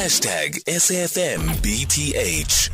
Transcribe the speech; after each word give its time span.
Hashtag 0.00 0.64
SAFMBTH. 0.64 2.70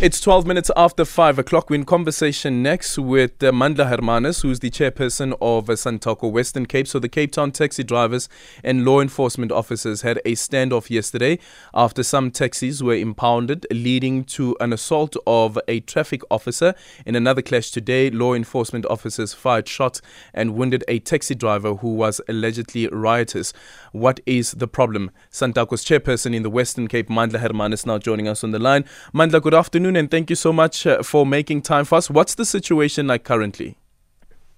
It's 0.00 0.20
12 0.20 0.46
minutes 0.46 0.70
after 0.76 1.04
5 1.04 1.40
o'clock. 1.40 1.70
We're 1.70 1.74
in 1.74 1.84
conversation 1.84 2.62
next 2.62 2.98
with 2.98 3.42
uh, 3.42 3.50
Mandla 3.50 3.88
Hermanus, 3.88 4.42
who's 4.42 4.60
the 4.60 4.70
chairperson 4.70 5.36
of 5.40 5.68
uh, 5.68 6.28
Western 6.28 6.66
Cape. 6.66 6.86
So, 6.86 7.00
the 7.00 7.08
Cape 7.08 7.32
Town 7.32 7.50
taxi 7.50 7.82
drivers 7.82 8.28
and 8.62 8.84
law 8.84 9.00
enforcement 9.00 9.50
officers 9.50 10.02
had 10.02 10.18
a 10.18 10.36
standoff 10.36 10.88
yesterday 10.88 11.40
after 11.74 12.04
some 12.04 12.30
taxis 12.30 12.80
were 12.80 12.94
impounded, 12.94 13.66
leading 13.72 14.22
to 14.26 14.56
an 14.60 14.72
assault 14.72 15.16
of 15.26 15.58
a 15.66 15.80
traffic 15.80 16.22
officer. 16.30 16.76
In 17.04 17.16
another 17.16 17.42
clash 17.42 17.72
today, 17.72 18.08
law 18.08 18.34
enforcement 18.34 18.86
officers 18.86 19.34
fired 19.34 19.66
shots 19.66 20.00
and 20.32 20.54
wounded 20.54 20.84
a 20.86 21.00
taxi 21.00 21.34
driver 21.34 21.74
who 21.74 21.94
was 21.94 22.20
allegedly 22.28 22.86
riotous. 22.86 23.52
What 23.90 24.20
is 24.26 24.52
the 24.52 24.68
problem? 24.68 25.10
Santaco's 25.32 25.84
chairperson 25.84 26.36
in 26.36 26.44
the 26.44 26.50
Western 26.50 26.86
Cape, 26.86 27.08
Mandla 27.08 27.40
Hermanus, 27.40 27.84
now 27.84 27.98
joining 27.98 28.28
us 28.28 28.44
on 28.44 28.52
the 28.52 28.60
line. 28.60 28.84
Mandla, 29.12 29.47
good 29.48 29.54
afternoon 29.54 29.96
and 29.96 30.10
thank 30.10 30.28
you 30.28 30.36
so 30.36 30.52
much 30.52 30.86
uh, 30.86 31.02
for 31.02 31.24
making 31.24 31.62
time 31.62 31.86
for 31.86 31.94
us. 31.94 32.10
What's 32.10 32.34
the 32.34 32.44
situation 32.44 33.06
like 33.06 33.24
currently? 33.24 33.78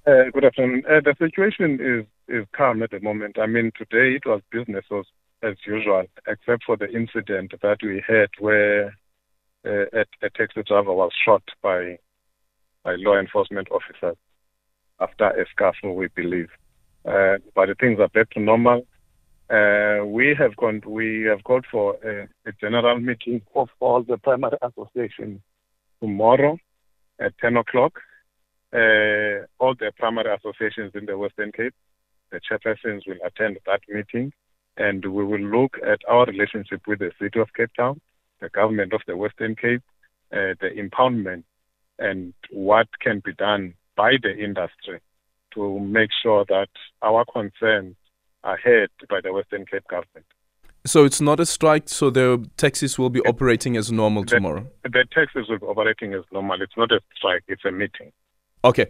Uh, 0.04 0.24
good 0.32 0.44
afternoon. 0.44 0.82
Uh, 0.84 1.00
the 1.04 1.14
situation 1.16 1.78
is, 1.80 2.04
is 2.26 2.44
calm 2.56 2.82
at 2.82 2.90
the 2.90 2.98
moment. 2.98 3.38
I 3.38 3.46
mean, 3.46 3.70
today 3.78 4.16
it 4.16 4.26
was 4.26 4.40
business 4.50 4.84
as, 5.44 5.54
usual, 5.64 6.06
except 6.26 6.64
for 6.64 6.76
the 6.76 6.90
incident 6.90 7.52
that 7.62 7.78
we 7.84 8.02
had 8.04 8.30
where 8.40 8.86
uh, 9.64 9.84
a, 9.92 10.04
a 10.22 10.30
taxi 10.30 10.64
driver 10.66 10.92
was 10.92 11.12
shot 11.24 11.44
by 11.62 11.96
by 12.82 12.96
law 12.96 13.16
enforcement 13.16 13.68
officers 13.70 14.16
after 14.98 15.28
a 15.28 15.44
scuffle, 15.52 15.94
we 15.94 16.08
believe. 16.16 16.48
Uh, 17.04 17.36
but 17.54 17.66
the 17.66 17.76
things 17.78 18.00
are 18.00 18.08
back 18.08 18.30
to 18.30 18.40
normal. 18.40 18.84
Uh, 19.50 20.04
we 20.06 20.32
have 20.38 20.54
gone. 20.56 20.80
We 20.86 21.24
have 21.24 21.42
called 21.42 21.66
for 21.72 21.96
a, 22.04 22.28
a, 22.48 22.52
general 22.60 23.00
meeting 23.00 23.42
of 23.56 23.68
all 23.80 24.04
the 24.04 24.16
primary 24.16 24.56
associations 24.62 25.40
tomorrow 26.00 26.56
at 27.18 27.36
10 27.38 27.56
o'clock. 27.56 27.98
Uh, 28.72 29.46
all 29.58 29.74
the 29.74 29.90
primary 29.98 30.32
associations 30.32 30.92
in 30.94 31.06
the 31.06 31.18
Western 31.18 31.50
Cape, 31.50 31.74
the 32.30 32.38
chairpersons 32.38 33.00
will 33.08 33.18
attend 33.26 33.58
that 33.66 33.80
meeting, 33.88 34.32
and 34.76 35.04
we 35.04 35.24
will 35.24 35.40
look 35.40 35.76
at 35.84 35.98
our 36.08 36.26
relationship 36.26 36.82
with 36.86 37.00
the 37.00 37.10
city 37.20 37.40
of 37.40 37.48
Cape 37.56 37.74
Town, 37.76 38.00
the 38.40 38.50
government 38.50 38.92
of 38.92 39.00
the 39.08 39.16
Western 39.16 39.56
Cape, 39.56 39.82
uh, 40.32 40.54
the 40.60 40.70
impoundment, 40.78 41.42
and 41.98 42.34
what 42.52 42.86
can 43.00 43.20
be 43.24 43.32
done 43.32 43.74
by 43.96 44.12
the 44.22 44.30
industry 44.30 45.00
to 45.54 45.80
make 45.80 46.10
sure 46.22 46.44
that 46.48 46.68
our 47.02 47.24
concerns 47.24 47.96
ahead 48.44 48.88
by 49.08 49.20
the 49.20 49.32
Western 49.32 49.66
Cape 49.66 49.86
government. 49.88 50.26
So 50.86 51.04
it's 51.04 51.20
not 51.20 51.40
a 51.40 51.46
strike, 51.46 51.88
so 51.88 52.08
the 52.08 52.48
taxis 52.56 52.98
will 52.98 53.10
be 53.10 53.20
operating 53.20 53.76
as 53.76 53.92
normal 53.92 54.24
the, 54.24 54.36
tomorrow? 54.36 54.66
The 54.82 55.04
taxis 55.12 55.48
will 55.48 55.58
be 55.58 55.66
operating 55.66 56.14
as 56.14 56.22
normal. 56.32 56.62
It's 56.62 56.76
not 56.76 56.90
a 56.90 57.00
strike, 57.14 57.44
it's 57.48 57.64
a 57.66 57.70
meeting. 57.70 58.12
Okay, 58.62 58.86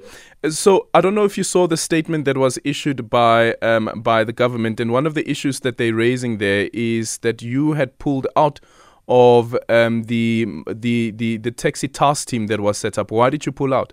so 0.48 0.88
I 0.94 1.00
don't 1.00 1.14
know 1.14 1.24
if 1.24 1.38
you 1.38 1.44
saw 1.44 1.68
the 1.68 1.76
statement 1.76 2.24
that 2.24 2.36
was 2.36 2.58
issued 2.64 3.08
by 3.08 3.54
um, 3.62 3.88
by 4.02 4.24
the 4.24 4.32
government, 4.32 4.80
and 4.80 4.92
one 4.92 5.06
of 5.06 5.14
the 5.14 5.28
issues 5.30 5.60
that 5.60 5.78
they're 5.78 5.94
raising 5.94 6.38
there 6.38 6.68
is 6.72 7.18
that 7.18 7.40
you 7.40 7.74
had 7.74 7.96
pulled 8.00 8.26
out 8.34 8.58
of 9.06 9.56
um, 9.68 10.04
the, 10.04 10.46
the 10.66 11.12
the 11.12 11.36
the 11.36 11.52
taxi 11.52 11.86
task 11.86 12.28
team 12.28 12.48
that 12.48 12.60
was 12.60 12.78
set 12.78 12.98
up. 12.98 13.12
Why 13.12 13.30
did 13.30 13.46
you 13.46 13.52
pull 13.52 13.72
out? 13.72 13.92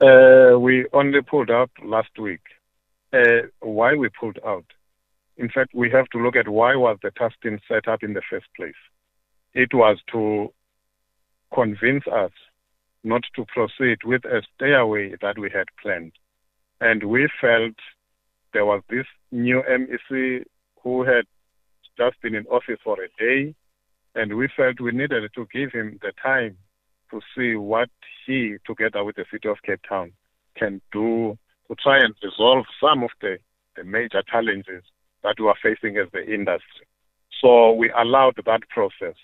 Uh, 0.00 0.58
we 0.58 0.86
only 0.92 1.22
pulled 1.22 1.50
up 1.50 1.70
last 1.84 2.18
week 2.18 2.40
uh, 3.12 3.46
why 3.60 3.94
we 3.94 4.08
pulled 4.08 4.38
out. 4.46 4.64
In 5.36 5.48
fact, 5.48 5.74
we 5.74 5.90
have 5.90 6.08
to 6.10 6.18
look 6.18 6.36
at 6.36 6.48
why 6.48 6.76
was 6.76 6.98
the 7.02 7.10
task 7.10 7.36
team 7.42 7.58
set 7.68 7.88
up 7.88 8.02
in 8.02 8.12
the 8.12 8.22
first 8.28 8.46
place. 8.56 8.74
It 9.54 9.74
was 9.74 9.98
to 10.12 10.52
convince 11.54 12.04
us 12.06 12.32
not 13.04 13.22
to 13.36 13.44
proceed 13.46 13.98
with 14.04 14.24
a 14.24 14.42
stay-away 14.54 15.16
that 15.20 15.38
we 15.38 15.50
had 15.50 15.66
planned. 15.82 16.12
And 16.80 17.04
we 17.04 17.28
felt 17.40 17.74
there 18.52 18.66
was 18.66 18.82
this 18.88 19.06
new 19.30 19.62
MEC 19.68 20.44
who 20.82 21.02
had 21.04 21.24
just 21.98 22.20
been 22.22 22.34
in 22.34 22.46
office 22.46 22.78
for 22.82 22.96
a 23.02 23.08
day, 23.18 23.54
and 24.14 24.36
we 24.36 24.48
felt 24.56 24.80
we 24.80 24.92
needed 24.92 25.30
to 25.34 25.46
give 25.52 25.72
him 25.72 25.98
the 26.02 26.12
time 26.22 26.56
to 27.10 27.20
see 27.36 27.54
what 27.56 27.90
he, 28.26 28.56
together 28.66 29.04
with 29.04 29.16
the 29.16 29.24
city 29.30 29.48
of 29.48 29.56
Cape 29.62 29.80
Town, 29.88 30.12
can 30.56 30.80
do 30.92 31.38
to 31.72 31.82
try 31.82 31.98
and 31.98 32.14
resolve 32.22 32.66
some 32.80 33.02
of 33.02 33.10
the, 33.20 33.38
the 33.76 33.84
major 33.84 34.22
challenges 34.30 34.84
that 35.22 35.36
we 35.38 35.46
are 35.46 35.54
facing 35.62 35.96
as 35.96 36.08
the 36.12 36.22
industry. 36.22 36.86
So 37.40 37.72
we 37.72 37.90
allowed 37.90 38.34
that 38.44 38.68
process. 38.68 39.16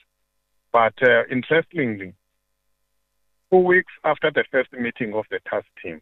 But 0.73 0.95
uh, 1.03 1.25
interestingly, 1.31 2.15
two 3.51 3.59
weeks 3.59 3.93
after 4.05 4.31
the 4.35 4.45
first 4.51 4.73
meeting 4.73 5.15
of 5.15 5.25
the 5.31 5.41
task 5.49 5.67
team, 5.83 6.01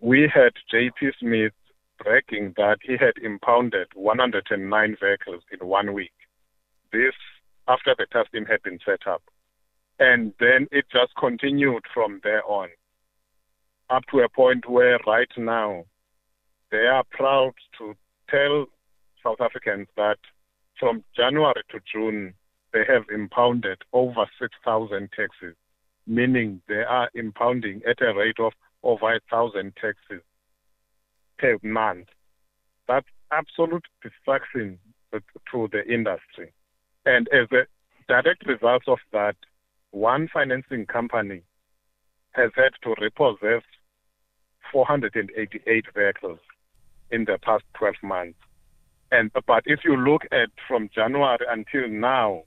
we 0.00 0.30
had 0.32 0.52
JP 0.72 1.12
Smith 1.20 1.52
bragging 2.02 2.54
that 2.56 2.78
he 2.82 2.92
had 2.92 3.14
impounded 3.22 3.86
109 3.94 4.96
vehicles 5.00 5.42
in 5.52 5.66
one 5.66 5.92
week. 5.92 6.12
This 6.92 7.14
after 7.68 7.94
the 7.96 8.06
task 8.12 8.32
team 8.32 8.44
had 8.44 8.62
been 8.62 8.78
set 8.84 9.06
up. 9.06 9.22
And 9.98 10.34
then 10.40 10.66
it 10.72 10.86
just 10.92 11.12
continued 11.18 11.84
from 11.94 12.20
there 12.22 12.44
on 12.44 12.68
up 13.90 14.02
to 14.10 14.20
a 14.20 14.28
point 14.28 14.68
where 14.68 14.98
right 15.06 15.30
now 15.36 15.84
they 16.70 16.86
are 16.86 17.04
proud 17.10 17.52
to 17.78 17.94
tell 18.28 18.66
South 19.22 19.40
Africans 19.40 19.88
that 19.96 20.18
from 20.78 21.04
January 21.16 21.62
to 21.70 21.80
June 21.90 22.34
they 22.72 22.84
have 22.88 23.04
impounded 23.12 23.78
over 23.92 24.26
6,000 24.40 25.08
taxis, 25.16 25.56
meaning 26.06 26.60
they 26.68 26.82
are 26.82 27.08
impounding 27.14 27.80
at 27.88 28.02
a 28.02 28.14
rate 28.14 28.38
of 28.38 28.52
over 28.82 29.18
1,000 29.30 29.72
taxis 29.80 30.22
per 31.38 31.56
month. 31.62 32.08
That's 32.88 33.06
absolute 33.30 33.84
destruction 34.02 34.78
to 35.12 35.68
the 35.72 35.84
industry. 35.92 36.52
And 37.04 37.28
as 37.28 37.48
a 37.52 37.66
direct 38.08 38.46
result 38.46 38.82
of 38.88 38.98
that, 39.12 39.36
one 39.92 40.28
financing 40.32 40.86
company 40.86 41.42
has 42.32 42.50
had 42.54 42.72
to 42.82 42.94
repossess 43.00 43.62
488 44.72 45.84
vehicles 45.94 46.38
in 47.10 47.24
the 47.24 47.38
past 47.42 47.64
12 47.74 47.94
months. 48.02 48.38
And 49.12 49.30
but 49.46 49.62
if 49.66 49.80
you 49.84 49.96
look 49.96 50.22
at 50.32 50.50
from 50.66 50.90
January 50.94 51.46
until 51.48 51.88
now, 51.88 52.42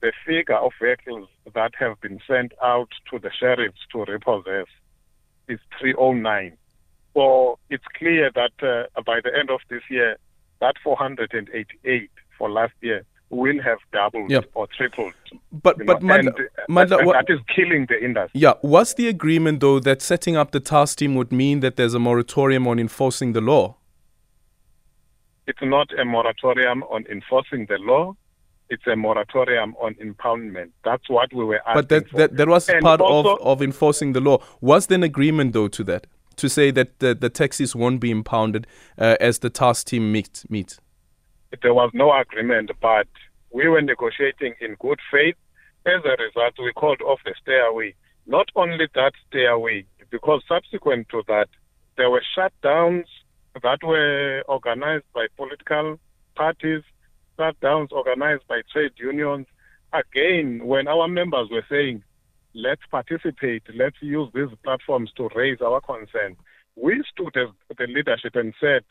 the 0.00 0.12
figure 0.26 0.56
of 0.56 0.72
vehicles 0.80 1.28
that 1.54 1.72
have 1.78 2.00
been 2.00 2.20
sent 2.26 2.52
out 2.62 2.88
to 3.10 3.18
the 3.18 3.30
sheriffs 3.38 3.80
to 3.92 4.04
repossess 4.04 4.66
is 5.48 5.58
309. 5.78 6.56
So 7.14 7.58
it's 7.68 7.84
clear 7.98 8.30
that 8.34 8.52
uh, 8.62 9.02
by 9.02 9.20
the 9.22 9.36
end 9.36 9.50
of 9.50 9.60
this 9.68 9.82
year, 9.90 10.16
that 10.60 10.76
488 10.82 12.10
for 12.38 12.50
last 12.50 12.72
year 12.80 13.04
will 13.30 13.62
have 13.62 13.78
doubled 13.92 14.32
or 14.54 14.66
tripled. 14.76 15.14
But 15.52 15.78
but 15.86 16.00
Mandla, 16.00 16.18
and, 16.18 16.48
Mandla, 16.68 16.98
and, 16.98 17.08
and 17.08 17.10
that 17.10 17.26
is 17.28 17.38
killing 17.54 17.86
the 17.88 18.02
industry. 18.04 18.40
Yeah, 18.40 18.54
was 18.62 18.94
the 18.94 19.08
agreement 19.08 19.60
though 19.60 19.80
that 19.80 20.02
setting 20.02 20.36
up 20.36 20.50
the 20.50 20.60
task 20.60 20.98
team 20.98 21.14
would 21.14 21.32
mean 21.32 21.60
that 21.60 21.76
there's 21.76 21.94
a 21.94 21.98
moratorium 21.98 22.66
on 22.66 22.78
enforcing 22.78 23.32
the 23.32 23.40
law? 23.40 23.76
It's 25.46 25.62
not 25.62 25.88
a 25.98 26.04
moratorium 26.04 26.82
on 26.84 27.06
enforcing 27.10 27.66
the 27.66 27.78
law. 27.78 28.14
It's 28.68 28.86
a 28.86 28.94
moratorium 28.94 29.74
on 29.80 29.94
impoundment. 29.94 30.70
That's 30.84 31.08
what 31.08 31.32
we 31.32 31.44
were 31.44 31.60
asking 31.66 31.74
But 31.74 31.88
that, 31.88 32.08
for. 32.08 32.16
that, 32.18 32.36
that 32.36 32.48
was 32.48 32.68
and 32.68 32.80
part 32.80 33.00
also, 33.00 33.34
of, 33.36 33.40
of 33.40 33.62
enforcing 33.62 34.12
the 34.12 34.20
law. 34.20 34.38
Was 34.60 34.86
there 34.86 34.96
an 34.96 35.02
agreement 35.02 35.52
though 35.54 35.68
to 35.68 35.84
that? 35.84 36.06
To 36.36 36.48
say 36.48 36.70
that 36.70 37.00
the, 37.00 37.14
the 37.14 37.28
taxis 37.28 37.74
won't 37.74 38.00
be 38.00 38.10
impounded 38.10 38.66
uh, 38.96 39.16
as 39.20 39.40
the 39.40 39.50
task 39.50 39.88
team 39.88 40.10
meet, 40.10 40.44
meet? 40.48 40.78
there 41.62 41.74
was 41.74 41.90
no 41.92 42.12
agreement, 42.12 42.70
but 42.80 43.08
we 43.50 43.68
were 43.68 43.82
negotiating 43.82 44.54
in 44.60 44.76
good 44.78 45.00
faith. 45.10 45.36
As 45.86 46.02
a 46.04 46.22
result, 46.22 46.54
we 46.58 46.72
called 46.72 47.00
off 47.02 47.20
the 47.24 47.34
stay-away. 47.42 47.94
Not 48.26 48.48
only 48.54 48.88
that 48.94 49.12
stay-away, 49.28 49.86
because 50.10 50.42
subsequent 50.48 51.08
to 51.10 51.22
that, 51.28 51.48
there 51.96 52.10
were 52.10 52.22
shutdowns 52.36 53.04
that 53.62 53.78
were 53.82 54.42
organized 54.48 55.06
by 55.14 55.26
political 55.36 55.98
parties, 56.34 56.82
shutdowns 57.38 57.92
organized 57.92 58.46
by 58.48 58.60
trade 58.72 58.92
unions. 58.96 59.46
Again, 59.92 60.60
when 60.64 60.86
our 60.86 61.08
members 61.08 61.48
were 61.50 61.64
saying, 61.68 62.02
let's 62.54 62.82
participate, 62.90 63.62
let's 63.74 63.96
use 64.00 64.28
these 64.34 64.48
platforms 64.62 65.10
to 65.16 65.28
raise 65.34 65.60
our 65.60 65.80
concern, 65.80 66.36
we 66.76 67.02
stood 67.10 67.36
as 67.36 67.48
the 67.76 67.86
leadership 67.86 68.36
and 68.36 68.54
said, 68.60 68.82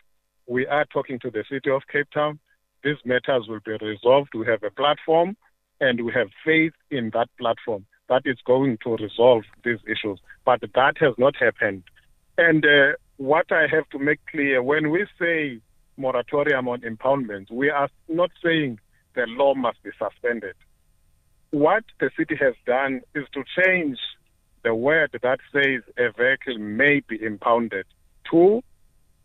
we 0.48 0.66
are 0.68 0.86
talking 0.86 1.20
to 1.20 1.30
the 1.30 1.44
city 1.50 1.70
of 1.70 1.84
Cape 1.92 2.10
Town 2.12 2.40
these 2.84 2.98
matters 3.06 3.48
will 3.48 3.60
be 3.66 3.78
resolved. 3.86 4.30
We 4.34 4.46
have 4.48 4.64
a 4.64 4.72
platform 4.72 5.36
and 5.82 6.04
we 6.04 6.12
have 6.14 6.28
faith 6.46 6.74
in 6.92 7.12
that 7.14 7.30
platform 7.40 7.86
that 8.10 8.24
is 8.26 8.38
going 8.46 8.78
to 8.84 8.96
resolve 8.96 9.44
these 9.64 9.80
issues. 9.86 10.20
But 10.46 10.62
that 10.62 10.98
has 11.00 11.14
not 11.18 11.36
happened. 11.36 11.84
And 12.38 12.66
uh, 12.66 12.94
what 13.18 13.52
I 13.52 13.68
have 13.68 13.88
to 13.90 14.00
make 14.00 14.20
clear 14.32 14.64
when 14.64 14.90
we 14.90 15.06
say 15.20 15.60
moratorium 15.98 16.68
on 16.68 16.82
impoundment, 16.82 17.52
we 17.52 17.70
are 17.70 17.90
not 18.08 18.32
saying 18.44 18.80
the 19.16 19.26
law 19.28 19.54
must 19.54 19.82
be 19.84 19.92
suspended. 20.00 20.56
What 21.52 21.84
the 22.00 22.10
city 22.18 22.36
has 22.40 22.54
done 22.66 23.02
is 23.16 23.26
to 23.34 23.44
change 23.62 23.98
the 24.64 24.74
word 24.74 25.18
that 25.22 25.40
says 25.52 25.82
a 25.98 26.12
vehicle 26.12 26.58
may 26.58 27.02
be 27.02 27.22
impounded 27.24 27.86
to 28.32 28.62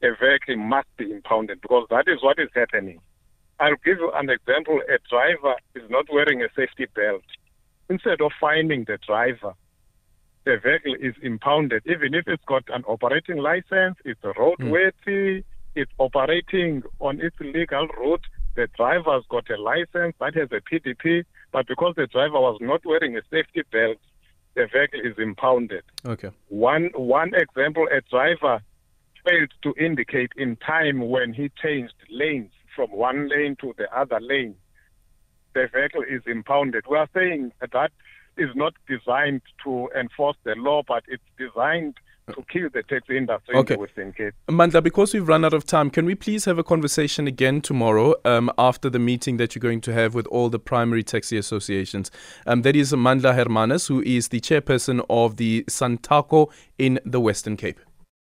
a 0.03 0.09
vehicle 0.21 0.57
must 0.57 0.89
be 0.97 1.11
impounded 1.11 1.61
because 1.61 1.87
that 1.91 2.05
is 2.07 2.23
what 2.23 2.39
is 2.39 2.49
happening. 2.55 3.00
I'll 3.64 3.82
give 3.82 3.99
you 3.99 4.11
an 4.14 4.28
example. 4.28 4.78
A 4.94 4.99
driver 5.08 5.55
is 5.75 5.88
not 5.88 6.05
wearing 6.12 6.43
a 6.43 6.49
safety 6.55 6.87
belt. 6.94 7.25
Instead 7.88 8.20
of 8.20 8.31
finding 8.38 8.84
the 8.84 8.99
driver, 9.06 9.55
the 10.44 10.58
vehicle 10.62 10.94
is 11.00 11.14
impounded, 11.22 11.82
even 11.87 12.12
if 12.12 12.28
it's 12.28 12.44
got 12.44 12.64
an 12.69 12.84
operating 12.84 13.38
license, 13.38 13.96
it's 14.05 14.20
roadworthy, 14.20 14.93
mm. 15.06 15.44
it's 15.75 15.90
operating 15.96 16.82
on 17.00 17.22
its 17.22 17.37
legal 17.40 17.87
route. 17.99 18.26
The 18.55 18.69
driver's 18.76 19.25
got 19.31 19.49
a 19.49 19.56
license 19.56 20.14
that 20.20 20.34
has 20.34 20.50
a 20.52 20.61
PDP, 20.61 21.25
but 21.50 21.66
because 21.66 21.94
the 21.96 22.06
driver 22.06 22.40
was 22.40 22.58
not 22.61 22.84
wearing 22.84 23.16
a 23.16 23.22
safety 23.31 23.62
belt, 23.72 23.96
the 24.56 24.69
vehicle 24.70 25.00
is 25.00 25.16
impounded. 25.19 25.84
Okay. 26.06 26.31
One 26.49 26.90
one 26.94 27.32
example: 27.34 27.88
a 27.90 28.02
driver 28.11 28.61
failed 29.26 29.52
to 29.62 29.75
indicate 29.82 30.32
in 30.37 30.56
time 30.56 31.08
when 31.08 31.32
he 31.32 31.50
changed 31.62 31.94
lanes 32.11 32.52
from 32.75 32.91
one 32.91 33.29
lane 33.29 33.56
to 33.61 33.75
the 33.79 33.93
other 33.97 34.21
lane. 34.21 34.56
The 35.55 35.69
vehicle 35.73 36.03
is 36.03 36.23
impounded. 36.26 36.85
We 36.88 36.99
are 36.99 37.09
saying 37.15 37.53
that 37.61 37.93
is 38.37 38.50
not 38.55 38.75
designed 38.88 39.43
to 39.65 39.88
enforce 39.99 40.37
the 40.44 40.55
law, 40.56 40.82
but 40.87 41.05
it's 41.06 41.23
designed 41.38 41.94
to 42.29 42.44
kill 42.50 42.69
the 42.73 42.82
taxi 42.82 43.17
industry 43.17 43.55
okay. 43.55 43.75
in 43.75 43.79
the 43.79 43.81
Western 43.81 44.12
Cape. 44.12 44.35
Mandla, 44.49 44.82
because 44.82 45.12
we've 45.12 45.29
run 45.29 45.44
out 45.44 45.53
of 45.53 45.65
time, 45.65 45.91
can 45.91 46.06
we 46.06 46.15
please 46.15 46.44
have 46.47 46.59
a 46.59 46.65
conversation 46.65 47.26
again 47.26 47.61
tomorrow 47.61 48.15
um, 48.25 48.50
after 48.56 48.88
the 48.88 48.99
meeting 48.99 49.37
that 49.37 49.55
you're 49.55 49.61
going 49.61 49.81
to 49.82 49.93
have 49.93 50.15
with 50.15 50.26
all 50.29 50.49
the 50.49 50.59
primary 50.59 51.03
taxi 51.03 51.37
associations? 51.37 52.11
Um, 52.47 52.62
that 52.62 52.76
is 52.76 52.93
Mandla 52.93 53.35
Hermanus, 53.35 53.88
who 53.88 54.03
is 54.03 54.29
the 54.29 54.41
chairperson 54.41 55.05
of 55.11 55.37
the 55.37 55.65
Santaco 55.69 56.50
in 56.79 56.99
the 57.05 57.21
Western 57.21 57.56
Cape. 57.56 57.79